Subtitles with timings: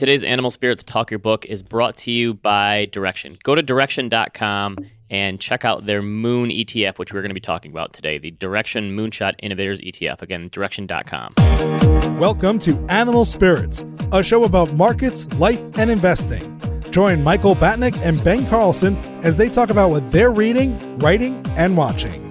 [0.00, 3.38] Today's Animal Spirits Talk Your Book is brought to you by Direxion.
[3.42, 4.78] Go to direxion.com
[5.10, 8.30] and check out their Moon ETF, which we're going to be talking about today, the
[8.30, 10.22] Direxion Moonshot Innovators ETF.
[10.22, 12.18] Again, direxion.com.
[12.18, 16.58] Welcome to Animal Spirits, a show about markets, life, and investing.
[16.90, 21.76] Join Michael Batnick and Ben Carlson as they talk about what they're reading, writing, and
[21.76, 22.29] watching.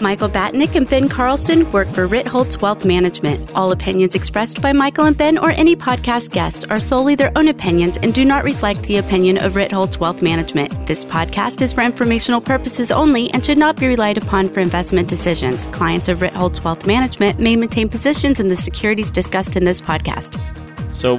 [0.00, 3.50] Michael Batnick and Ben Carlson work for Ritholtz Wealth Management.
[3.54, 7.48] All opinions expressed by Michael and Ben or any podcast guests are solely their own
[7.48, 10.86] opinions and do not reflect the opinion of Ritholtz Wealth Management.
[10.86, 15.08] This podcast is for informational purposes only and should not be relied upon for investment
[15.08, 15.66] decisions.
[15.66, 20.38] Clients of Ritholtz Wealth Management may maintain positions in the securities discussed in this podcast.
[20.94, 21.18] So,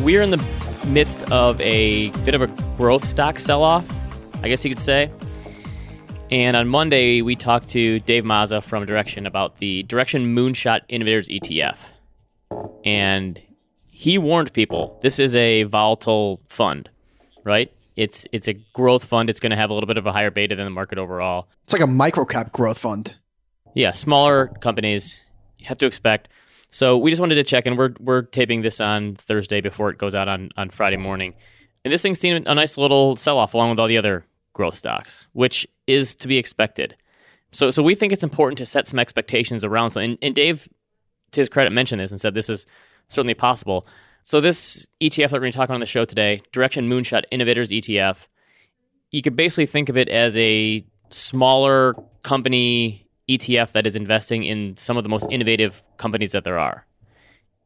[0.00, 0.44] we're in the
[0.86, 2.46] midst of a bit of a
[2.76, 3.84] growth stock sell off,
[4.42, 5.10] I guess you could say.
[6.32, 11.28] And on Monday, we talked to Dave Mazza from Direxion about the Direxion Moonshot Innovators
[11.28, 11.76] ETF.
[12.86, 13.38] And
[13.90, 16.88] he warned people this is a volatile fund,
[17.44, 17.70] right?
[17.96, 19.28] It's it's a growth fund.
[19.28, 21.48] It's going to have a little bit of a higher beta than the market overall.
[21.64, 23.14] It's like a microcap growth fund.
[23.74, 25.20] Yeah, smaller companies
[25.58, 26.30] you have to expect.
[26.70, 29.98] So we just wanted to check, and we're we're taping this on Thursday before it
[29.98, 31.34] goes out on on Friday morning.
[31.84, 34.74] And this thing's seen a nice little sell off along with all the other growth
[34.74, 36.96] stocks, which is to be expected.
[37.52, 40.12] So, so we think it's important to set some expectations around something.
[40.12, 40.68] And, and Dave,
[41.32, 42.66] to his credit, mentioned this and said this is
[43.08, 43.86] certainly possible.
[44.22, 47.70] So, this ETF that we're going to talk on the show today, Direxion Moonshot Innovators
[47.70, 48.16] ETF,
[49.10, 54.76] you could basically think of it as a smaller company ETF that is investing in
[54.76, 56.86] some of the most innovative companies that there are.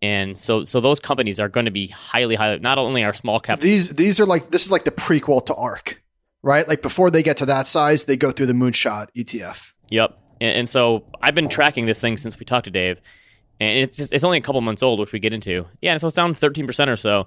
[0.02, 2.58] And so, so those companies are going to be highly, highly.
[2.58, 3.62] Not only are small caps.
[3.62, 6.02] These these are like this is like the prequel to ARK
[6.46, 6.66] right?
[6.66, 9.72] Like before they get to that size, they go through the moonshot ETF.
[9.90, 10.16] Yep.
[10.40, 13.00] And, and so I've been tracking this thing since we talked to Dave,
[13.58, 15.66] and it's just, it's only a couple months old, which we get into.
[15.82, 17.26] Yeah, and so it's down thirteen percent or so.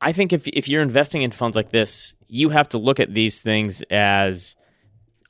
[0.00, 3.12] I think if if you're investing in funds like this, you have to look at
[3.12, 4.56] these things as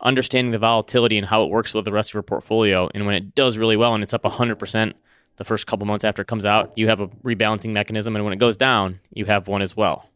[0.00, 2.88] understanding the volatility and how it works with the rest of your portfolio.
[2.94, 4.92] And when it does really well and it's up 100%
[5.36, 8.14] the first couple months after it comes out, you have a rebalancing mechanism.
[8.14, 10.06] And when it goes down, you have one as well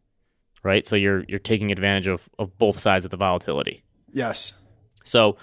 [0.62, 0.86] right?
[0.86, 3.82] So you're you're taking advantage of, of both sides of the volatility.
[4.12, 4.60] Yes.
[5.04, 5.36] So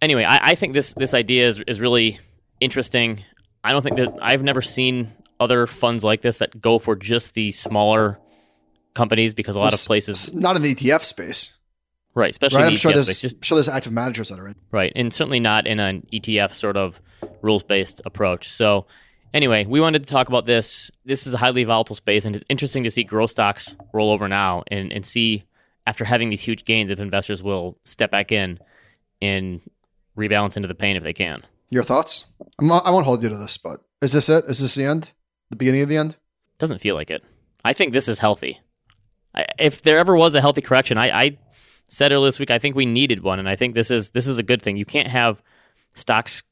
[0.00, 2.18] anyway, I, I think this this idea is is really
[2.60, 3.22] interesting.
[3.64, 7.34] I don't think that I've never seen other funds like this that go for just
[7.34, 8.18] the smaller
[8.94, 11.56] companies because a lot It's- of places, not in the ETF space,
[12.14, 12.30] right?
[12.30, 12.66] Especially right?
[12.68, 14.56] I'm sure there's just sure there's active managers that are in.
[14.70, 17.00] right, and certainly not in an ETF sort of
[17.40, 18.48] rules based approach.
[18.50, 18.86] So
[19.34, 20.90] anyway, we wanted to talk about this.
[21.04, 24.28] This is a highly volatile space, and it's interesting to see growth stocks roll over
[24.28, 25.44] now and, and see
[25.86, 28.58] after having these huge gains if investors will step back in
[29.20, 29.60] and
[30.16, 31.42] rebalance into the pain if they can.
[31.70, 32.24] Your thoughts?
[32.58, 34.44] I'm not, I won't hold you to this, but is this it?
[34.46, 35.10] Is this the end?
[35.50, 36.16] The beginning of the end?
[36.58, 37.24] Doesn't feel like it.
[37.64, 38.60] I think this is healthy.
[39.34, 41.38] I, if there ever was a healthy correction, I, I
[41.88, 44.26] said earlier this week I think we needed one, and I think this is this
[44.26, 44.76] is a good thing.
[44.76, 45.42] You can't have
[45.94, 46.42] stocks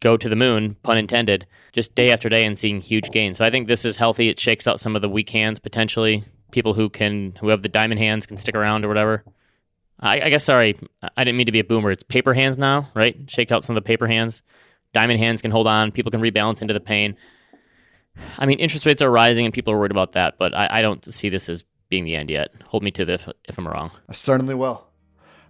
[0.00, 3.38] go to the moon, pun intended, just day after day and seeing huge gains.
[3.38, 4.28] So I think this is healthy.
[4.28, 6.24] It shakes out some of the weak hands potentially.
[6.50, 9.24] People who can who have the diamond hands can stick around or whatever.
[10.00, 10.78] I, I guess sorry,
[11.16, 11.90] I didn't mean to be a boomer.
[11.90, 13.16] It's paper hands now, right?
[13.28, 14.42] Shake out some of the paper hands.
[14.92, 15.92] Diamond hands can hold on.
[15.92, 17.16] People can rebalance into the pain.
[18.38, 20.82] I mean, interest rates are rising and people are worried about that, but I, I
[20.82, 22.50] don't see this as being the end yet.
[22.66, 23.90] Hold me to this if, I'm wrong.
[24.08, 24.86] I certainly will.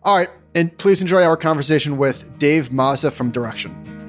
[0.03, 4.00] All right, and please enjoy our conversation with Dave Mazza from Direxion.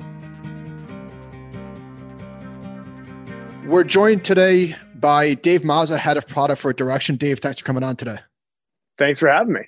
[3.71, 7.17] We're joined today by Dave Mazza, head of product for Direxion.
[7.17, 8.17] Dave, thanks for coming on today.
[8.97, 9.61] Thanks for having me.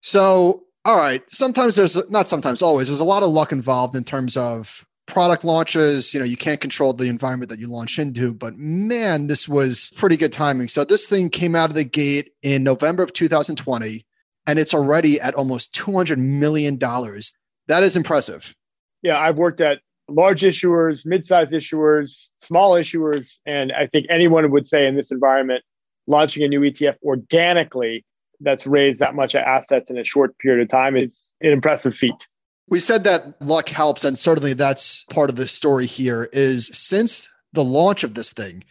[0.00, 4.02] So, all right, sometimes there's not sometimes always there's a lot of luck involved in
[4.02, 6.12] terms of product launches.
[6.12, 9.92] You know, you can't control the environment that you launch into, but man, this was
[9.94, 10.66] pretty good timing.
[10.66, 14.04] So this thing came out of the gate in November of 2020
[14.48, 17.36] and it's already at almost 200 million dollars.
[17.68, 18.56] That is impressive.
[19.02, 19.78] Yeah, I've worked at
[20.10, 25.62] large issuers, mid-sized issuers, small issuers, and I think anyone would say in this environment,
[26.06, 28.04] launching a new ETF organically
[28.40, 32.26] that's raised that much assets in a short period of time is an impressive feat.
[32.68, 36.28] We said that luck helps, and certainly that's part of the story here.
[36.32, 38.64] Is since the launch of this thing,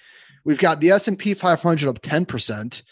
[0.45, 2.83] we've got the S and P 500 up 10 percent.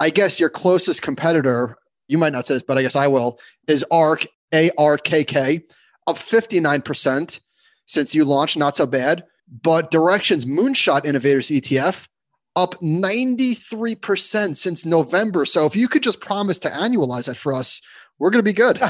[0.00, 1.76] I guess your closest competitor,
[2.08, 5.24] you might not say this, but I guess I will, is ARK A R K
[5.24, 5.62] K
[6.06, 7.40] up 59 percent
[7.88, 8.56] since you launched.
[8.56, 9.24] Not so bad,
[9.62, 12.06] but Direxion's Moonshot Innovators ETF
[12.54, 15.44] up 93% since November.
[15.44, 17.82] So if you could just promise to annualize that for us,
[18.18, 18.80] we're going to be good.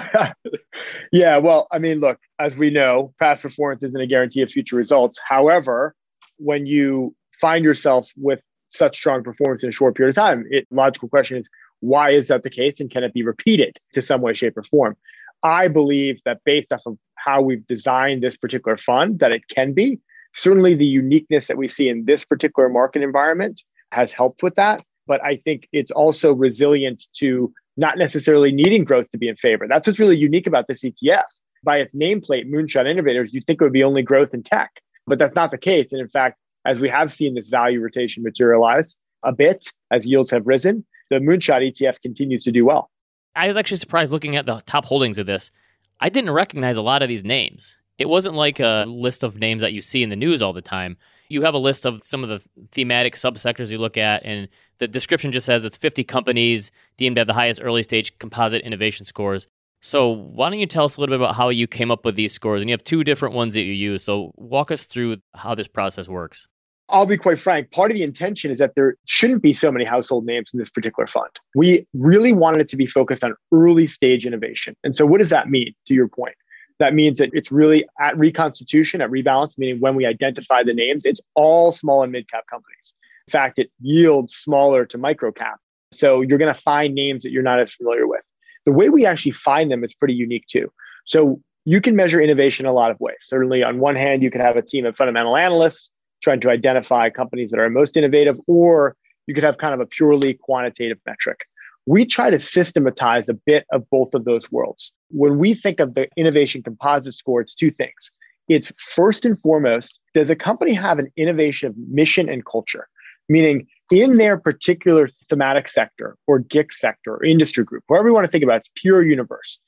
[1.13, 4.77] yeah, well, I mean, look, as we know, past performance isn't a guarantee of future
[4.77, 5.19] results.
[5.27, 5.95] However,
[6.39, 10.45] when you find yourself with such strong performance in a short period of time.
[10.51, 11.49] It logical question is
[11.81, 14.63] why is that the case and can it be repeated to some way, shape, or
[14.63, 14.97] form?
[15.43, 19.73] I believe that based off of how we've designed this particular fund, that it can
[19.73, 20.01] be.
[20.35, 23.63] Certainly the uniqueness that we see in this particular market environment
[23.93, 24.83] has helped with that.
[25.07, 29.67] But I think it's also resilient to not necessarily needing growth to be in favor.
[29.67, 31.25] That's what's really unique about this ETF.
[31.65, 34.71] By its nameplate, Moonshot Innovators, you'd think it would be only growth in tech,
[35.07, 35.93] but that's not the case.
[35.93, 40.31] And in fact, as we have seen this value rotation materialize a bit as yields
[40.31, 42.91] have risen, the Moonshot ETF continues to do well.
[43.39, 45.53] I was actually surprised looking at the top holdings of this.
[46.01, 47.79] I didn't recognize a lot of these names.
[47.97, 50.61] It wasn't like a list of names that you see in the news all the
[50.61, 50.97] time.
[51.29, 52.43] You have a list of some of the
[52.73, 54.49] thematic subsectors you look at, and
[54.79, 58.63] the description just says it's 50 companies deemed to have the highest early stage composite
[58.63, 59.47] innovation scores.
[59.81, 62.17] So, why don't you tell us a little bit about how you came up with
[62.17, 62.61] these scores?
[62.61, 64.03] And you have two different ones that you use.
[64.03, 66.49] So, walk us through how this process works.
[66.91, 67.71] I'll be quite frank.
[67.71, 70.71] Part of the intention is that there shouldn't be so many household names in this
[70.71, 71.29] particular fund.
[71.55, 74.75] We really wanted it to be focused on early stage innovation.
[74.85, 76.35] And so, what does that mean, to your point?
[76.79, 81.05] That means that it's really at reconstitution, at rebalance, meaning when we identify the names,
[81.05, 82.95] it's all small and mid cap companies.
[83.27, 85.59] In fact, it yields smaller to micro cap.
[85.93, 88.23] So, you're going to find names that you're not as familiar with.
[88.65, 90.73] The way we actually find them is pretty unique too.
[91.05, 93.19] So, you can measure innovation in a lot of ways.
[93.21, 97.11] Certainly, on one hand, you could have a team of fundamental analysts trying to identify
[97.11, 101.45] companies that are most innovative, or you could have kind of a purely quantitative metric.
[101.87, 104.93] We try to systematize a bit of both of those worlds.
[105.11, 108.11] When we think of the innovation composite score, it's two things.
[108.49, 112.89] It's first and foremost, does a company have an innovation mission and culture?
[113.29, 118.25] Meaning, in their particular thematic sector or GIC sector or industry group, wherever you want
[118.25, 119.59] to think about it, it's pure universe.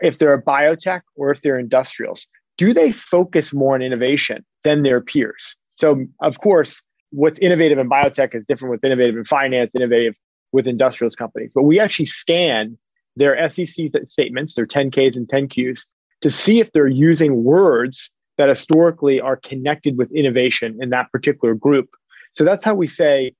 [0.00, 4.82] If they're a biotech or if they're industrials, do they focus more on innovation than
[4.82, 5.56] their peers?
[5.78, 10.16] So, of course, what's innovative in biotech is different with innovative in finance, innovative
[10.50, 11.52] with industrials companies.
[11.54, 12.76] But we actually scan
[13.14, 15.86] their SEC statements, their 10Ks and 10Qs,
[16.22, 21.54] to see if they're using words that historically are connected with innovation in that particular
[21.54, 21.90] group.
[22.32, 23.32] So that's how we say,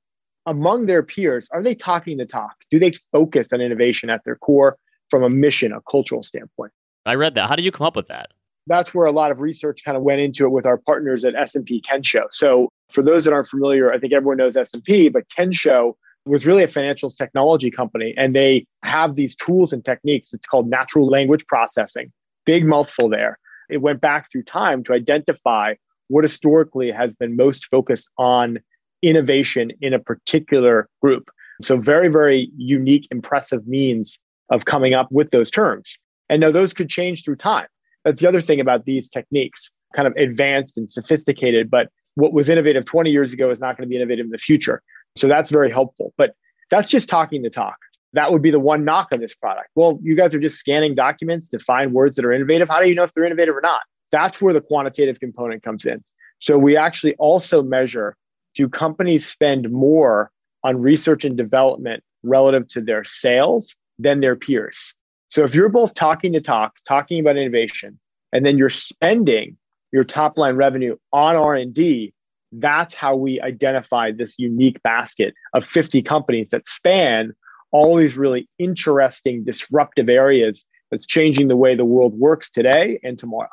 [0.46, 2.54] among their peers, are they talking the talk?
[2.70, 4.78] Do they focus on innovation at their core
[5.10, 6.70] from a mission, a cultural standpoint?
[7.04, 7.48] I read that.
[7.48, 8.30] How did you come up with that?
[8.68, 11.34] That's where a lot of research kind of went into it with our partners at
[11.34, 12.22] S&P Kensho.
[12.30, 15.94] So for those that aren't familiar, I think everyone knows S&P, but Kensho
[16.26, 20.32] was really a financials technology company and they have these tools and techniques.
[20.32, 22.12] It's called natural language processing.
[22.44, 23.38] Big mouthful there.
[23.70, 25.74] It went back through time to identify
[26.08, 28.58] what historically has been most focused on
[29.02, 31.30] innovation in a particular group.
[31.62, 34.18] So very, very unique, impressive means
[34.50, 35.98] of coming up with those terms.
[36.28, 37.66] And now those could change through time.
[38.04, 42.48] That's the other thing about these techniques, kind of advanced and sophisticated, but what was
[42.48, 44.82] innovative 20 years ago is not going to be innovative in the future.
[45.16, 46.12] So that's very helpful.
[46.16, 46.34] But
[46.70, 47.76] that's just talking the talk.
[48.12, 49.68] That would be the one knock on this product.
[49.74, 52.68] Well, you guys are just scanning documents to find words that are innovative.
[52.68, 53.82] How do you know if they're innovative or not?
[54.10, 56.02] That's where the quantitative component comes in.
[56.40, 58.16] So we actually also measure
[58.54, 60.30] do companies spend more
[60.64, 64.94] on research and development relative to their sales than their peers?
[65.30, 67.98] So if you're both talking to talk, talking about innovation,
[68.32, 69.56] and then you're spending
[69.92, 72.12] your top line revenue on R&D,
[72.52, 77.32] that's how we identify this unique basket of 50 companies that span
[77.70, 83.18] all these really interesting disruptive areas that's changing the way the world works today and
[83.18, 83.48] tomorrow.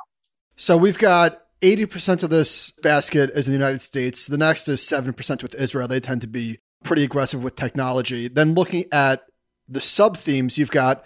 [0.55, 4.27] So we've got 80% of this basket is in the United States.
[4.27, 5.87] The next is 7% with Israel.
[5.87, 8.29] They tend to be pretty aggressive with technology.
[8.29, 9.25] Then looking at
[9.67, 11.03] the sub themes, you've got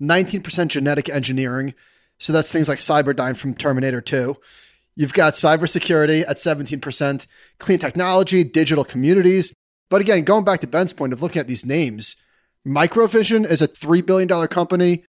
[0.00, 1.74] 19% genetic engineering.
[2.18, 4.36] So that's things like Cyberdyne from Terminator 2.
[4.96, 7.26] You've got cybersecurity at 17%,
[7.58, 9.52] clean technology, digital communities.
[9.88, 12.16] But again, going back to Ben's point of looking at these names,
[12.66, 15.04] Microvision is a $3 billion company.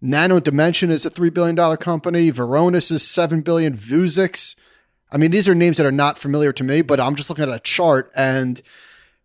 [0.00, 2.30] Nano Dimension is a $3 billion company.
[2.32, 3.76] Varonis is 7 billion.
[3.76, 4.56] Vuzix.
[5.12, 7.44] I mean, these are names that are not familiar to me, but I'm just looking
[7.44, 8.60] at a chart and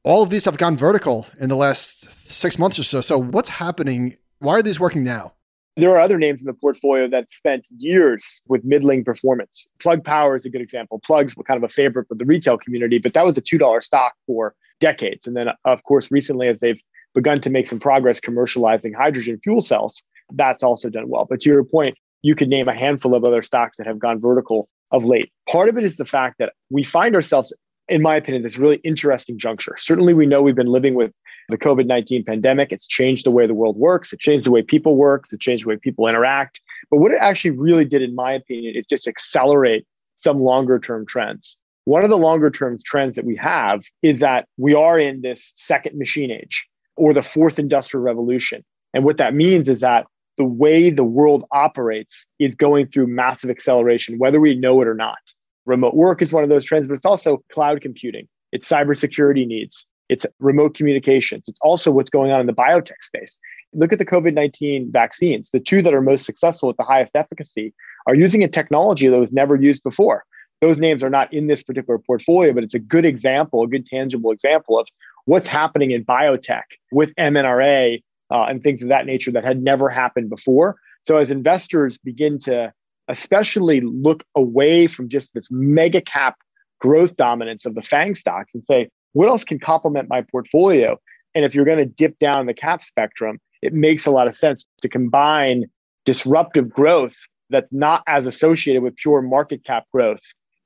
[0.03, 3.01] all of these have gone vertical in the last six months or so.
[3.01, 5.33] So what's happening why are these working now?
[5.77, 9.67] There are other names in the portfolio that spent years with middling performance.
[9.79, 11.00] Plug Power is a good example.
[11.05, 13.83] Plugs were kind of a favorite for the retail community, but that was a $2
[13.83, 15.27] stock for decades.
[15.27, 16.81] And then, of course, recently, as they've
[17.13, 20.01] begun to make some progress commercializing hydrogen fuel cells,
[20.33, 21.25] that's also done well.
[21.29, 24.19] But to your point, you could name a handful of other stocks that have gone
[24.19, 25.31] vertical of late.
[25.50, 27.53] Part of it is the fact that we find ourselves,
[27.88, 29.75] in my opinion, this really interesting juncture.
[29.77, 31.12] Certainly, we know we've been living with
[31.50, 32.71] the COVID 19 pandemic.
[32.71, 34.13] It's changed the way the world works.
[34.13, 35.25] It changed the way people work.
[35.31, 36.62] It changed the way people interact.
[36.89, 41.05] But what it actually really did, in my opinion, is just accelerate some longer term
[41.05, 41.57] trends.
[41.86, 45.51] One of the longer term trends that we have is that we are in this
[45.55, 48.63] second machine age or the fourth industrial revolution.
[48.93, 50.05] And what that means is that
[50.38, 54.93] the way the world operates is going through massive acceleration, whether we know it or
[54.93, 55.19] not.
[55.65, 59.86] Remote work is one of those trends, but it's also cloud computing, it's cybersecurity needs,
[60.12, 61.48] it's remote communications.
[61.48, 63.39] It's also what's going on in the biotech space.
[63.74, 65.51] Look at the COVID 19 vaccines.
[65.51, 67.74] The two that are most successful with the highest efficacy
[68.08, 70.25] are using a technology that was never used before.
[70.60, 73.88] Those names are not in this particular portfolio, but it's a good example, a good
[73.88, 74.88] tangible example of
[75.25, 79.88] what's happening in biotech with MNRA uh, and things of that nature that had never
[79.88, 80.75] happened before.
[81.03, 82.74] So as investors begin to
[83.08, 86.36] especially look away from just this mega cap
[86.80, 90.98] growth dominance of the FANG stocks and say, what else can complement my portfolio?
[91.34, 94.36] And if you're going to dip down the cap spectrum, it makes a lot of
[94.36, 95.65] sense to combine
[96.06, 97.15] disruptive growth
[97.50, 100.22] that's not as associated with pure market cap growth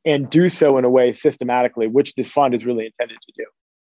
[0.06, 3.46] and do so in a way systematically, which this fund is really intended to do.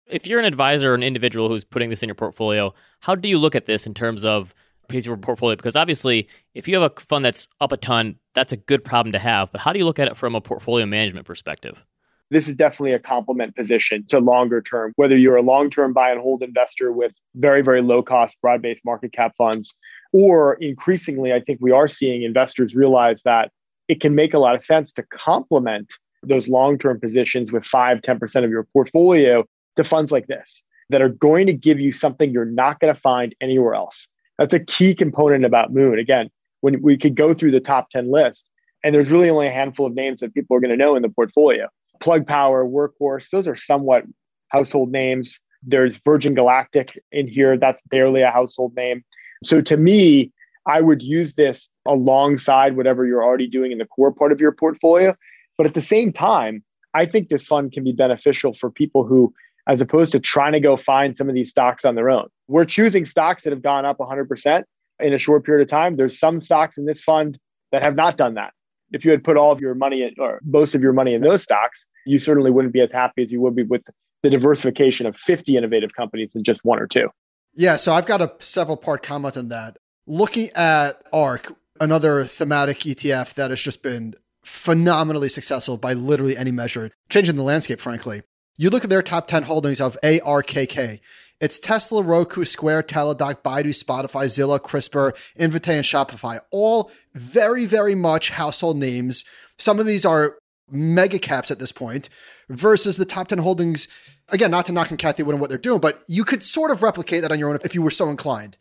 [0.07, 3.29] If you're an advisor or an individual who's putting this in your portfolio, how do
[3.29, 4.55] you look at this in terms of
[4.91, 5.55] your portfolio?
[5.55, 9.13] Because obviously, if you have a fund that's up a ton, that's a good problem
[9.13, 9.53] to have.
[9.53, 11.85] But how do you look at it from a portfolio management perspective?
[12.31, 16.11] This is definitely a complement position to longer term, whether you're a long term buy
[16.11, 19.75] and hold investor with very, very low cost, broad based market cap funds,
[20.13, 23.51] or increasingly, I think we are seeing investors realize that
[23.89, 28.01] it can make a lot of sense to complement those long term positions with 5,
[28.01, 29.45] 10% of your portfolio
[29.77, 33.01] to funds like this that are going to give you something you're not going to
[33.01, 34.09] find anywhere else.
[34.39, 35.99] That's a key component about Moon.
[35.99, 36.31] Again,
[36.61, 38.51] when we could go through the top 10 list,
[38.85, 41.03] and there's really only a handful of names that people are going to know in
[41.03, 41.69] the portfolio.
[42.01, 44.05] Plug Power, Workhorse, those are somewhat
[44.49, 45.39] household names.
[45.63, 47.57] There's Virgin Galactic in here.
[47.57, 49.05] That's barely a household name.
[49.43, 50.33] So to me,
[50.67, 54.53] I would use this alongside whatever you're already doing in the core part of your
[54.53, 55.17] portfolio.
[55.57, 56.63] But at the same time,
[56.95, 59.33] I think this fund can be beneficial for people who,
[59.67, 62.65] as opposed to trying to go find some of these stocks on their own, we're
[62.65, 64.65] choosing stocks that have gone up 100%
[65.01, 65.97] in a short period of time.
[65.97, 67.39] There's some stocks in this fund
[67.73, 68.53] that have not done that.
[68.93, 71.23] If you had put all of your money in, or most of your money in
[71.23, 73.83] those stocks, you certainly wouldn't be as happy as you would be with
[74.23, 77.09] the diversification of 50 innovative companies in just one or two.
[77.55, 79.77] Yeah, so I've got a several part comment on that.
[80.07, 84.15] Looking at ARK, another thematic ETF that has just been
[84.45, 88.23] phenomenally successful by literally any measure, changing the landscape, frankly.
[88.57, 91.01] You look at their top 10 holdings of ARKK.
[91.41, 96.41] It's Tesla, Roku, Square, Teladoc, Baidu, Spotify, Zillow, CRISPR, Invitae, and Shopify.
[96.51, 99.25] All very, very much household names.
[99.57, 100.39] Some of these are
[100.71, 102.09] mega caps at this point
[102.49, 103.87] versus the top 10 holdings.
[104.31, 106.73] Again, not to knock on Cathie Wood and what they're doing, but you could sort
[106.73, 108.57] of replicate that on your own if you were so inclined.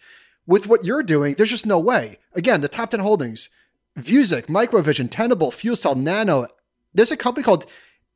[0.46, 2.19] With what you're doing, there's just no way.
[2.34, 3.50] Again, the top 10 holdings
[3.98, 6.46] Vuzix, Microvision, Tenable, FuelCell, Nano.
[6.93, 7.65] There's a company called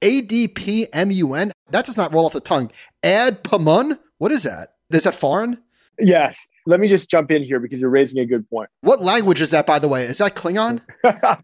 [0.01, 1.51] ADPMUN.
[1.71, 2.71] That does not roll off the tongue.
[3.03, 3.97] Adpamun?
[4.21, 4.73] What is that?
[4.91, 5.57] Is that foreign?
[5.97, 6.45] Yes.
[6.67, 8.69] Let me just jump in here because you're raising a good point.
[8.81, 10.03] What language is that, by the way?
[10.03, 10.79] Is that Klingon?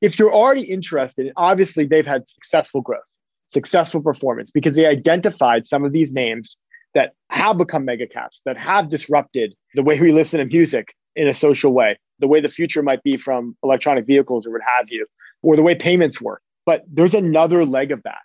[0.00, 3.00] if you're already interested, obviously they've had successful growth,
[3.48, 6.56] successful performance because they identified some of these names
[6.94, 11.26] that have become mega caps, that have disrupted the way we listen to music in
[11.26, 14.86] a social way, the way the future might be from electronic vehicles or what have
[14.90, 15.08] you,
[15.42, 16.40] or the way payments work.
[16.66, 18.20] But there's another leg of that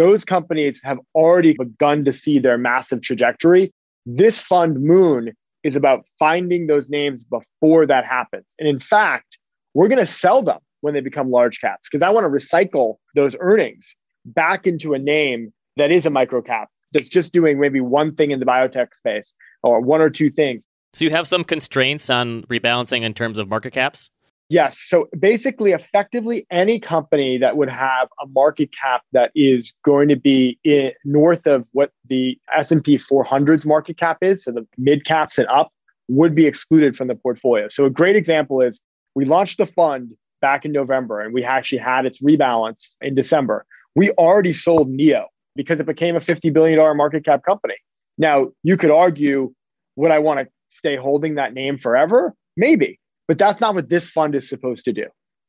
[0.00, 3.70] those companies have already begun to see their massive trajectory.
[4.06, 8.54] This fund, Moon, is about finding those names before that happens.
[8.58, 9.38] And in fact,
[9.74, 12.96] we're going to sell them when they become large caps because I want to recycle
[13.14, 17.82] those earnings back into a name that is a micro cap that's just doing maybe
[17.82, 20.64] one thing in the biotech space or one or two things.
[20.94, 24.10] So you have some constraints on rebalancing in terms of market caps?
[24.50, 24.80] Yes.
[24.80, 30.16] So basically, effectively, any company that would have a market cap that is going to
[30.16, 34.66] be in, north of what the S and P 400's market cap is, so the
[34.76, 35.72] mid caps and up,
[36.08, 37.68] would be excluded from the portfolio.
[37.68, 38.80] So a great example is
[39.14, 43.64] we launched the fund back in November, and we actually had its rebalance in December.
[43.94, 47.76] We already sold NIO because it became a $50 billion market cap company.
[48.18, 49.54] Now, you could argue,
[49.94, 52.34] would I want to stay holding that name forever?
[52.56, 52.99] Maybe.
[53.30, 55.04] But that's not what this fund is supposed to do.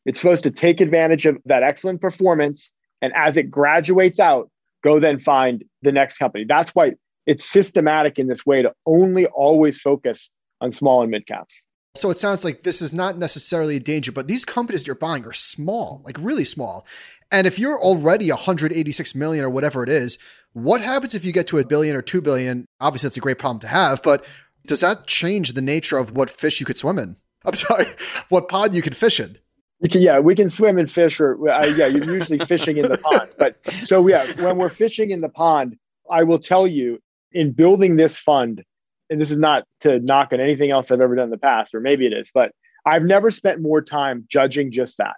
[0.05, 2.69] It's supposed to take advantage of that excellent performance.
[3.01, 4.51] And as it graduates out,
[4.83, 6.45] go then find the next company.
[6.47, 6.91] That's why
[7.25, 10.29] it's systematic in this way to only always focus
[10.61, 11.59] on small and mid caps.
[11.95, 15.25] So it sounds like this is not necessarily a danger, but these companies you're buying
[15.25, 16.85] are small, like really small.
[17.31, 20.19] And if you're already 186 million or whatever it is,
[20.53, 22.67] what happens if you get to a billion or 2 billion?
[22.79, 24.23] Obviously, it's a great problem to have, but
[24.67, 27.15] does that change the nature of what fish you could swim in?
[27.45, 27.87] I'm sorry,
[28.29, 29.37] what pond you can fish in.
[29.79, 32.87] We can, yeah, we can swim and fish, or uh, yeah, you're usually fishing in
[32.91, 33.29] the pond.
[33.37, 35.75] But so yeah, when we're fishing in the pond,
[36.09, 36.99] I will tell you
[37.31, 38.63] in building this fund,
[39.09, 41.73] and this is not to knock on anything else I've ever done in the past,
[41.73, 42.51] or maybe it is, but
[42.85, 45.15] I've never spent more time judging just that,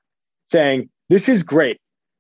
[0.48, 1.77] saying this is great.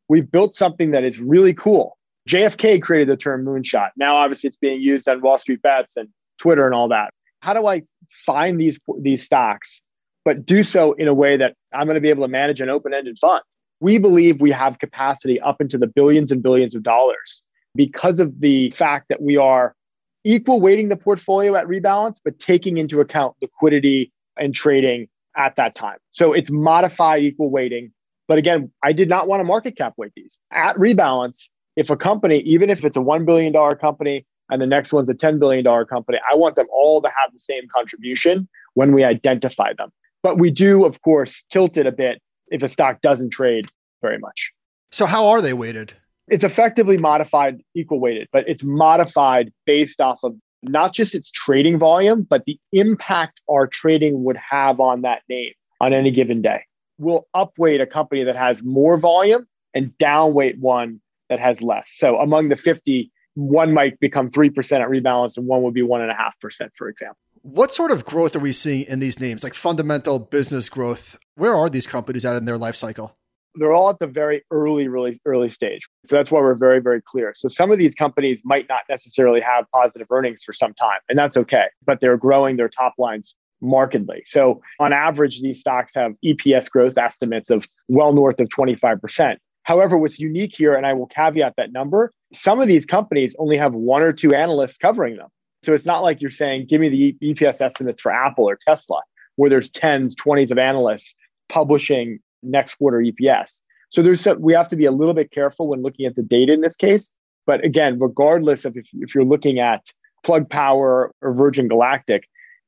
[0.09, 1.97] We've built something that is really cool.
[2.27, 3.89] JFK created the term moonshot.
[3.97, 7.09] Now, obviously, it's being used on Wall Street bets and Twitter and all that.
[7.39, 9.81] How do I find these these stocks
[10.25, 12.69] but do so in a way that I'm going to be able to manage an
[12.69, 13.41] open ended fund.
[13.79, 17.43] We believe we have capacity up into the billions and billions of dollars
[17.75, 19.75] because of the fact that we are
[20.23, 25.75] equal weighting the portfolio at rebalance, but taking into account liquidity and trading at that
[25.75, 25.97] time.
[26.11, 27.91] So it's modified equal weighting.
[28.27, 30.37] But again, I did not want to market cap weight these.
[30.51, 34.93] At rebalance, if a company, even if it's a $1 billion company and the next
[34.93, 38.93] one's a $10 billion company, I want them all to have the same contribution when
[38.93, 39.89] we identify them.
[40.23, 43.67] But we do, of course, tilt it a bit if a stock doesn't trade
[44.01, 44.51] very much.
[44.91, 45.93] So, how are they weighted?
[46.29, 51.77] It's effectively modified, equal weighted, but it's modified based off of not just its trading
[51.77, 55.51] volume, but the impact our trading would have on that name
[55.81, 56.61] on any given day.
[56.97, 61.91] We'll upweight a company that has more volume and downweight one that has less.
[61.93, 64.49] So among the 50, one might become 3%
[64.79, 67.17] at rebalance and one would be 1.5%, for example.
[67.45, 71.17] What sort of growth are we seeing in these names, like fundamental business growth?
[71.35, 73.17] Where are these companies at in their life cycle?
[73.55, 75.85] They're all at the very early, really early stage.
[76.05, 77.33] So that's why we're very, very clear.
[77.35, 81.19] So some of these companies might not necessarily have positive earnings for some time, and
[81.19, 84.23] that's okay, but they're growing their top lines markedly.
[84.25, 89.35] So on average, these stocks have EPS growth estimates of well north of 25%.
[89.63, 93.57] However, what's unique here, and I will caveat that number, some of these companies only
[93.57, 95.27] have one or two analysts covering them.
[95.63, 99.01] So it's not like you're saying, give me the EPS estimates for Apple or Tesla,
[99.37, 101.15] where there's tens, 20s of analysts
[101.49, 103.61] publishing next quarter EPS.
[103.89, 106.51] So there's we have to be a little bit careful when looking at the data
[106.51, 107.11] in this case.
[107.45, 109.85] But again, regardless of if, if you're looking at
[110.23, 112.27] Plug Power or Virgin Galactic,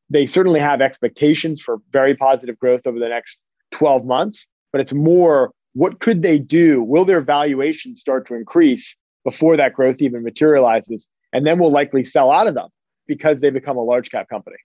[0.10, 4.48] they certainly have expectations for very positive growth over the next 12 months.
[4.72, 6.81] But it's more what could they do?
[6.81, 11.08] Will their valuation start to increase before that growth even materializes?
[11.34, 12.70] And then we'll likely sell out of them
[13.07, 14.57] because they become a large cap company.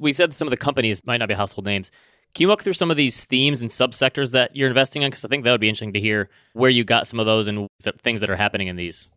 [0.00, 1.90] We said some of the companies might not be household names.
[2.34, 5.10] Can you walk through some of these themes and subsectors that you're investing in?
[5.10, 7.46] Because I think that would be interesting to hear where you got some of those
[7.46, 7.68] and
[8.02, 9.10] things that are happening in these.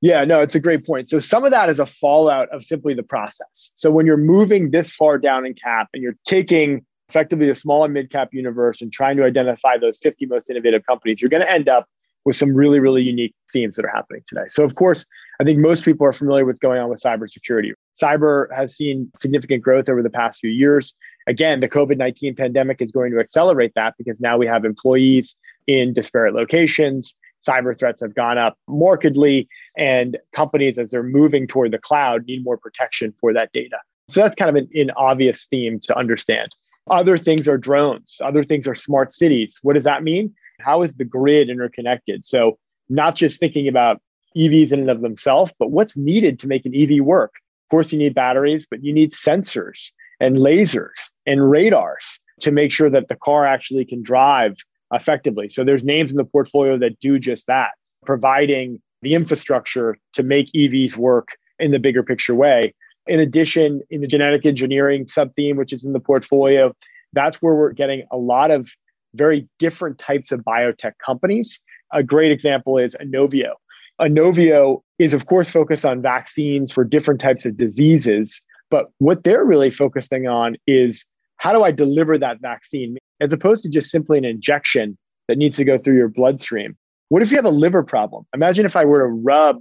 [0.00, 1.08] Yeah, no, it's a great point.
[1.08, 3.72] So some of that is a fallout of simply the process.
[3.74, 7.84] So when you're moving this far down in cap and you're taking effectively the small
[7.84, 11.42] and mid cap universe and trying to identify those 50 most innovative companies, you're going
[11.42, 11.88] to end up
[12.24, 14.44] with some really, really unique themes that are happening today.
[14.46, 15.04] So, of course,
[15.40, 17.72] I think most people are familiar with what's going on with cybersecurity.
[18.00, 20.94] Cyber has seen significant growth over the past few years.
[21.28, 25.36] Again, the COVID 19 pandemic is going to accelerate that because now we have employees
[25.68, 27.14] in disparate locations.
[27.46, 32.42] Cyber threats have gone up markedly, and companies, as they're moving toward the cloud, need
[32.42, 33.78] more protection for that data.
[34.08, 36.56] So that's kind of an, an obvious theme to understand.
[36.90, 39.60] Other things are drones, other things are smart cities.
[39.62, 40.34] What does that mean?
[40.58, 42.24] How is the grid interconnected?
[42.24, 44.00] So, not just thinking about
[44.38, 47.32] EVs in and of themselves, but what's needed to make an EV work.
[47.66, 52.72] Of course, you need batteries, but you need sensors and lasers and radars to make
[52.72, 54.54] sure that the car actually can drive
[54.92, 55.48] effectively.
[55.48, 57.70] So there's names in the portfolio that do just that,
[58.06, 62.74] providing the infrastructure to make EVs work in the bigger picture way.
[63.06, 66.74] In addition, in the genetic engineering sub theme, which is in the portfolio,
[67.12, 68.70] that's where we're getting a lot of
[69.14, 71.60] very different types of biotech companies.
[71.92, 73.52] A great example is Inovio.
[74.00, 78.40] Inovio is, of course, focused on vaccines for different types of diseases.
[78.70, 81.04] But what they're really focusing on is
[81.36, 85.56] how do I deliver that vaccine as opposed to just simply an injection that needs
[85.56, 86.76] to go through your bloodstream?
[87.08, 88.26] What if you have a liver problem?
[88.34, 89.60] Imagine if I were to rub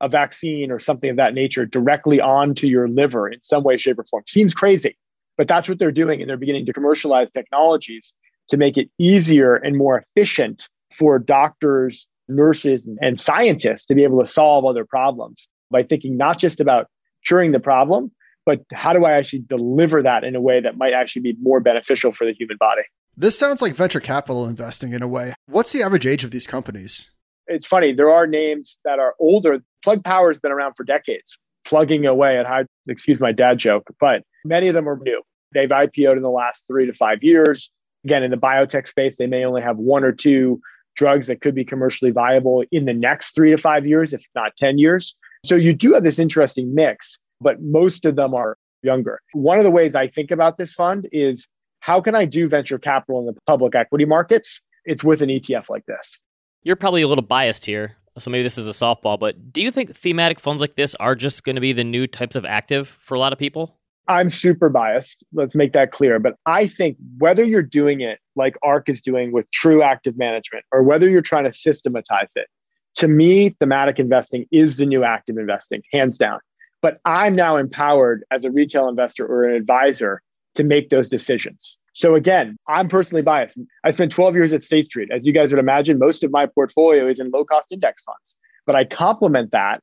[0.00, 3.98] a vaccine or something of that nature directly onto your liver in some way, shape,
[3.98, 4.24] or form.
[4.26, 4.98] Seems crazy,
[5.38, 6.20] but that's what they're doing.
[6.20, 8.14] And they're beginning to commercialize technologies
[8.48, 14.20] to make it easier and more efficient for doctors nurses and scientists to be able
[14.20, 16.86] to solve other problems by thinking not just about
[17.26, 18.10] curing the problem,
[18.44, 21.60] but how do I actually deliver that in a way that might actually be more
[21.60, 22.82] beneficial for the human body?
[23.16, 25.34] This sounds like venture capital investing in a way.
[25.46, 27.10] What's the average age of these companies?
[27.46, 29.62] It's funny, there are names that are older.
[29.82, 33.88] Plug Power has been around for decades, plugging away at high, excuse my dad joke,
[34.00, 35.22] but many of them are new.
[35.52, 37.70] They've IPO'd in the last three to five years.
[38.04, 40.60] Again, in the biotech space, they may only have one or two
[40.96, 44.56] drugs that could be commercially viable in the next three to five years, if not
[44.56, 45.14] 10 years.
[45.44, 49.20] So you do have this interesting mix, but most of them are younger.
[49.32, 51.48] One of the ways I think about this fund is
[51.80, 55.68] how can I do venture capital in the public equity markets it's with an ETF
[55.68, 56.18] like this.
[56.62, 59.70] You're probably a little biased here, so maybe this is a softball, but do you
[59.70, 62.88] think thematic funds like this are just going to be the new types of active
[62.88, 63.78] for a lot of people?
[64.08, 65.24] I'm super biased.
[65.32, 66.18] Let's make that clear.
[66.18, 70.64] But I think whether you're doing it like ARK is doing with true active management
[70.72, 72.48] or whether you're trying to systematize it,
[72.96, 76.40] to me, thematic investing is the new active investing, hands down.
[76.82, 80.20] But I'm now empowered as a retail investor or an advisor
[80.54, 81.78] to make those decisions.
[81.94, 83.56] So again, I'm personally biased.
[83.84, 85.10] I spent 12 years at State Street.
[85.14, 88.36] As you guys would imagine, most of my portfolio is in low cost index funds.
[88.66, 89.80] But I complement that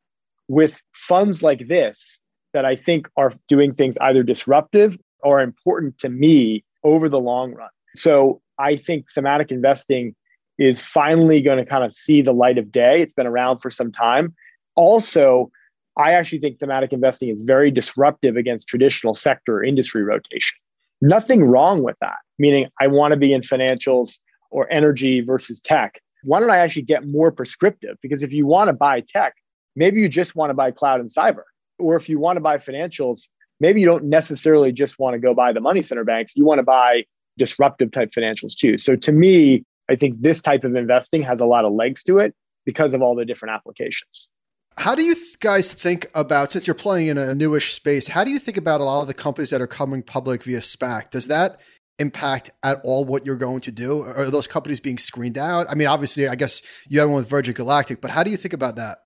[0.48, 2.20] with funds like this
[2.54, 7.54] that I think are doing things either disruptive or important to me over the long
[7.54, 7.70] run.
[7.96, 10.16] So I think thematic investing
[10.58, 13.02] is finally going to kind of see the light of day.
[13.02, 14.36] It's been around for some time.
[14.76, 15.50] Also,
[15.98, 20.58] I actually think thematic investing is very disruptive against traditional sector industry rotation.
[21.02, 24.20] Nothing wrong with that, meaning I want to be in financials
[24.52, 26.02] or energy versus tech.
[26.24, 27.96] Why don't I actually get more prescriptive?
[28.02, 29.34] Because if you want to buy tech,
[29.76, 31.44] maybe you just want to buy cloud and cyber.
[31.78, 33.22] Or if you want to buy financials,
[33.62, 36.34] maybe you don't necessarily just want to go buy the money center banks.
[36.36, 37.04] You want to buy
[37.40, 38.78] disruptive type financials too.
[38.78, 42.20] So to me, I think this type of investing has a lot of legs to
[42.20, 44.30] it because of all the different applications.
[44.78, 48.32] How do you guys think about, since you're playing in a newish space, how do
[48.32, 51.10] you think about a lot of the companies that are coming public via SPAC?
[51.10, 51.60] Does that
[51.98, 54.04] impact at all what you're going to do?
[54.04, 55.68] Are those companies being screened out?
[55.70, 58.38] I mean, obviously, I guess you have one with Virgin Galactic, but how do you
[58.38, 59.00] think about that?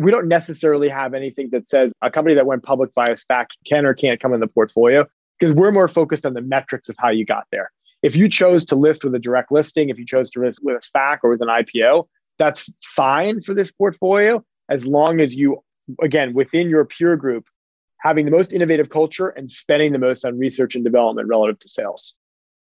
[0.00, 3.84] We don't necessarily have anything that says a company that went public via SPAC can
[3.84, 5.04] or can't come in the portfolio
[5.40, 7.72] because we're more focused on the metrics of how you got there.
[8.02, 10.76] If you chose to list with a direct listing, if you chose to list with
[10.76, 12.06] a SPAC or with an IPO,
[12.38, 15.62] that's fine for this portfolio as long as you,
[16.02, 17.46] again, within your peer group,
[17.98, 21.68] having the most innovative culture and spending the most on research and development relative to
[21.68, 22.14] sales.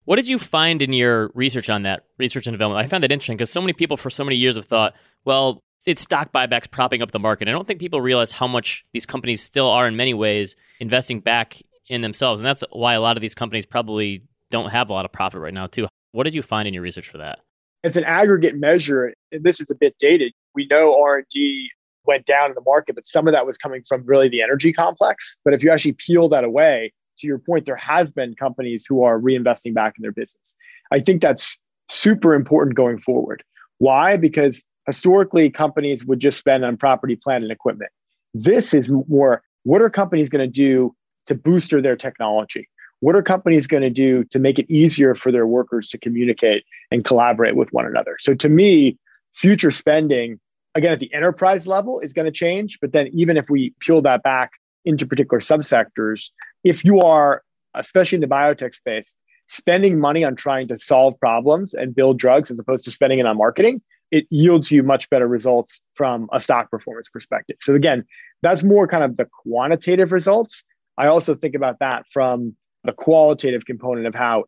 [0.05, 2.83] What did you find in your research on that, research and development?
[2.83, 5.61] I found that interesting because so many people for so many years have thought, well,
[5.85, 7.47] it's stock buybacks propping up the market.
[7.47, 11.21] I don't think people realize how much these companies still are, in many ways, investing
[11.21, 12.39] back in themselves.
[12.39, 15.41] And that's why a lot of these companies probably don't have a lot of profit
[15.41, 15.87] right now, too.
[16.11, 17.39] What did you find in your research for that?
[17.83, 19.13] It's an aggregate measure.
[19.31, 20.33] And this is a bit dated.
[20.55, 21.69] We know R&D
[22.05, 24.73] went down in the market, but some of that was coming from really the energy
[24.73, 25.37] complex.
[25.43, 29.03] But if you actually peel that away, to your point, there has been companies who
[29.03, 30.55] are reinvesting back in their business.
[30.91, 33.43] I think that's super important going forward.
[33.77, 34.17] Why?
[34.17, 37.91] Because historically, companies would just spend on property, plant, and equipment.
[38.33, 40.95] This is more what are companies going to do
[41.29, 42.67] to booster their technology?
[42.99, 46.65] What are companies going to do to make it easier for their workers to communicate
[46.91, 48.17] and collaborate with one another?
[48.19, 48.97] So, to me,
[49.33, 50.39] future spending,
[50.75, 52.77] again, at the enterprise level, is going to change.
[52.81, 54.51] But then, even if we peel that back
[54.83, 56.29] into particular subsectors,
[56.65, 57.41] if you are,
[57.73, 59.15] especially in the biotech space,
[59.47, 63.25] spending money on trying to solve problems and build drugs as opposed to spending it
[63.25, 67.55] on marketing, it yields you much better results from a stock performance perspective.
[67.61, 68.05] So again,
[68.41, 70.63] that's more kind of the quantitative results.
[70.99, 74.43] I also think about that from the qualitative component of how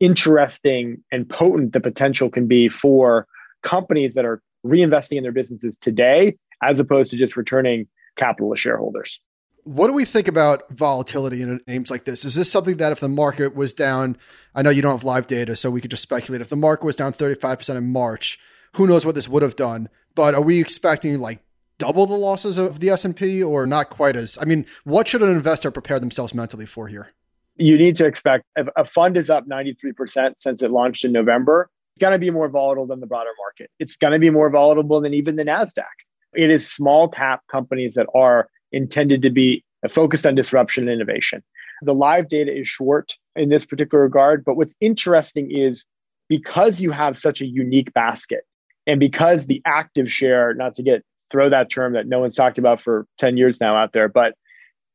[0.00, 3.26] interesting and potent the potential can be for
[3.62, 8.56] companies that are reinvesting in their businesses today as opposed to just returning capital to
[8.56, 9.20] shareholders.
[9.62, 12.24] What do we think about volatility in names like this?
[12.24, 14.18] Is this something that if the market was down,
[14.54, 16.42] I know you don't have live data, so we could just speculate.
[16.42, 18.38] If the market was down 35% in March,
[18.74, 19.88] who knows what this would have done?
[20.14, 21.40] But are we expecting like
[21.78, 25.30] double the losses of the S&P or not quite as I mean, what should an
[25.30, 27.10] investor prepare themselves mentally for here?
[27.56, 31.70] You need to expect if a fund is up 93% since it launched in November,
[31.94, 33.70] it's going to be more volatile than the broader market.
[33.78, 35.84] It's going to be more volatile than even the Nasdaq.
[36.34, 41.42] It is small cap companies that are intended to be focused on disruption and innovation.
[41.82, 45.84] The live data is short in this particular regard, but what's interesting is
[46.28, 48.44] because you have such a unique basket
[48.86, 52.58] and because the active share, not to get throw that term that no one's talked
[52.58, 54.34] about for 10 years now out there, but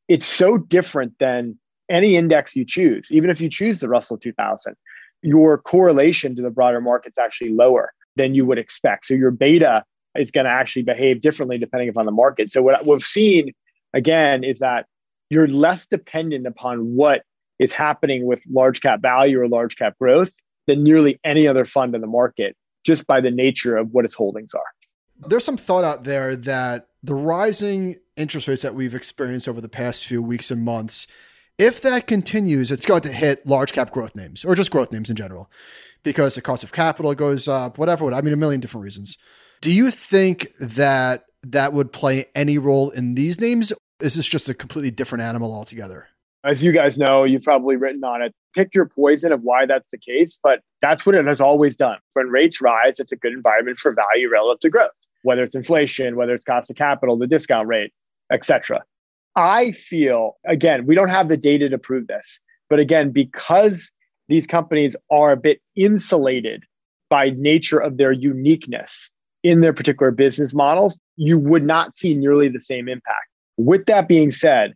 [0.08, 1.58] it's so different than
[1.90, 3.08] any index you choose.
[3.10, 4.74] Even if you choose the Russell 2000,
[5.20, 9.04] your correlation to the broader market's actually lower than you would expect.
[9.04, 9.84] So your beta
[10.16, 12.50] is going to actually behave differently depending upon the market.
[12.50, 13.52] So what we've seen
[13.92, 14.86] again is that
[15.28, 17.20] you're less dependent upon what
[17.58, 20.32] is happening with large cap value or large cap growth
[20.66, 24.14] than nearly any other fund in the market just by the nature of what its
[24.14, 24.79] holdings are.
[25.26, 29.68] There's some thought out there that the rising interest rates that we've experienced over the
[29.68, 31.06] past few weeks and months,
[31.58, 35.10] if that continues, it's going to hit large cap growth names or just growth names
[35.10, 35.50] in general
[36.02, 38.12] because the cost of capital goes up, whatever.
[38.12, 39.18] I mean, a million different reasons.
[39.60, 43.72] Do you think that that would play any role in these names?
[44.00, 46.08] Is this just a completely different animal altogether?
[46.42, 48.34] As you guys know, you've probably written on it.
[48.54, 51.98] Pick your poison of why that's the case, but that's what it has always done.
[52.14, 54.90] When rates rise, it's a good environment for value relative to growth,
[55.22, 57.92] whether it's inflation, whether it's cost of capital, the discount rate,
[58.32, 58.82] etc.
[59.36, 63.90] I feel, again, we don't have the data to prove this, but again, because
[64.28, 66.64] these companies are a bit insulated
[67.08, 69.10] by nature of their uniqueness
[69.42, 73.26] in their particular business models, you would not see nearly the same impact.
[73.56, 74.74] With that being said,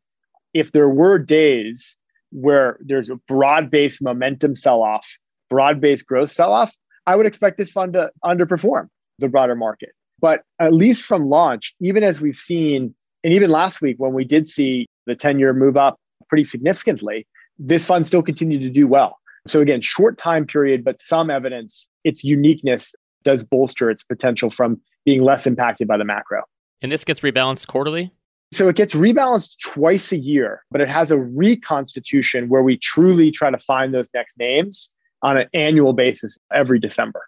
[0.52, 1.96] if there were days
[2.30, 5.06] where there's a broad based momentum sell off,
[5.50, 6.74] broad based growth sell off,
[7.06, 9.90] I would expect this fund to underperform the broader market.
[10.24, 14.24] But at least from launch, even as we've seen, and even last week when we
[14.24, 17.26] did see the 10 year move up pretty significantly,
[17.58, 19.18] this fund still continued to do well.
[19.46, 24.80] So again, short time period, but some evidence its uniqueness does bolster its potential from
[25.04, 26.40] being less impacted by the macro.
[26.80, 28.10] And this gets rebalanced quarterly?
[28.50, 33.30] So it gets rebalanced twice a year, but it has a reconstitution where we truly
[33.30, 37.26] try to find those next names on an annual basis every December.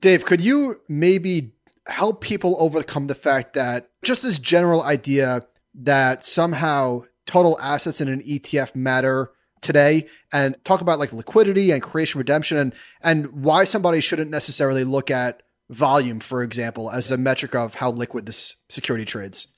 [0.00, 1.50] Dave, could you maybe
[1.88, 8.08] help people overcome the fact that just this general idea that somehow total assets in
[8.08, 13.64] an ETF matter today and talk about like liquidity and creation redemption and and why
[13.64, 18.56] somebody shouldn't necessarily look at volume for example as a metric of how liquid this
[18.68, 19.48] security trades.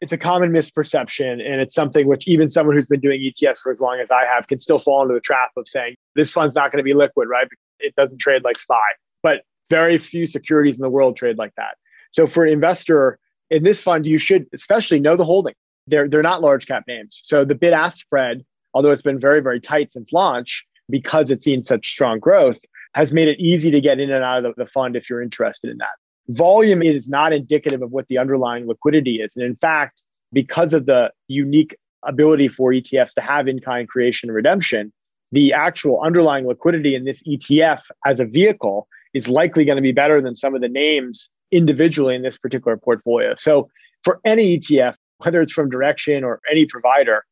[0.00, 3.72] It's a common misperception and it's something which even someone who's been doing ETFs for
[3.72, 6.54] as long as I have can still fall into the trap of saying this fund's
[6.54, 7.48] not going to be liquid right?
[7.80, 8.76] It doesn't trade like SPY.
[9.22, 11.76] But very few securities in the world trade like that
[12.12, 13.18] so for an investor
[13.50, 15.54] in this fund you should especially know the holding
[15.86, 19.40] they're they're not large cap names so the bid ask spread although it's been very,
[19.40, 22.60] very tight since launch because it's seen such strong growth,
[22.94, 25.70] has made it easy to get in and out of the fund if you're interested
[25.70, 25.96] in that.
[26.28, 29.36] Volume is not indicative of what the underlying liquidity is.
[29.36, 30.02] And in fact,
[30.32, 31.76] because of the unique
[32.06, 34.92] ability for ETFs to have in kind creation and redemption,
[35.32, 39.92] the actual underlying liquidity in this ETF as a vehicle is likely going to be
[39.92, 43.34] better than some of the names individually in this particular portfolio.
[43.36, 43.68] So
[44.04, 47.24] for any ETF, whether it's from Direxion or any provider,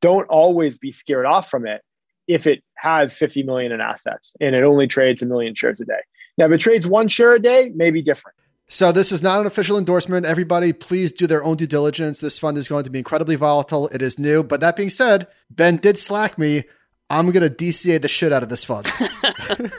[0.00, 1.82] don't always be scared off from it
[2.26, 5.84] if it has 50 million in assets and it only trades a million shares a
[5.84, 6.00] day.
[6.38, 8.36] Now, if it trades one share a day, maybe different.
[8.66, 10.24] So this is not an official endorsement.
[10.24, 12.20] Everybody, please do their own due diligence.
[12.20, 13.88] This fund is going to be incredibly volatile.
[13.88, 14.42] It is new.
[14.42, 16.64] But that being said, Ben did slack me.
[17.10, 18.90] I'm going to DCA the shit out of this fund.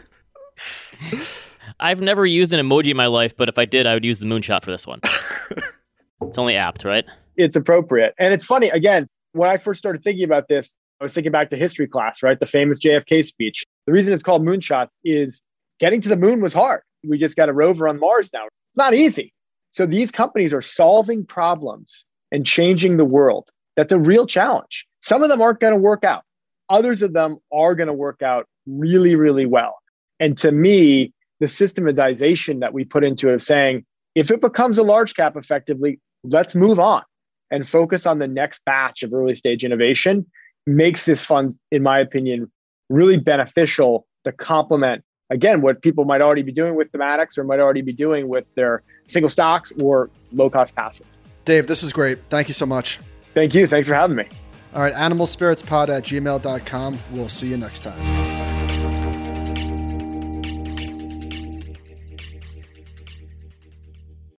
[1.79, 4.19] I've never used an emoji in my life, but if I did, I would use
[4.19, 4.99] the moonshot for this one.
[6.21, 7.05] it's only apt, right?
[7.35, 8.13] It's appropriate.
[8.17, 11.49] And it's funny, again, when I first started thinking about this, I was thinking back
[11.49, 12.39] to history class, right?
[12.39, 13.65] The famous JFK speech.
[13.85, 15.41] The reason it's called moonshots is
[15.79, 16.81] getting to the moon was hard.
[17.07, 18.45] We just got a rover on Mars now.
[18.45, 19.33] It's not easy.
[19.71, 23.49] So these companies are solving problems and changing the world.
[23.75, 24.87] That's a real challenge.
[25.01, 26.23] Some of them aren't going to work out.
[26.69, 29.75] Others of them are going to work out really, really well.
[30.19, 34.77] And to me, the systematization that we put into it of saying, if it becomes
[34.77, 37.03] a large cap effectively, let's move on
[37.51, 40.25] and focus on the next batch of early stage innovation
[40.65, 42.51] makes this fund, in my opinion,
[42.89, 47.59] really beneficial to complement again what people might already be doing with thematics or might
[47.59, 51.05] already be doing with their single stocks or low cost passive.
[51.45, 52.19] Dave, this is great.
[52.29, 52.99] Thank you so much.
[53.33, 53.67] Thank you.
[53.67, 54.25] Thanks for having me.
[54.73, 56.99] All right, animal spirits pod at gmail.com.
[57.11, 58.54] We'll see you next time.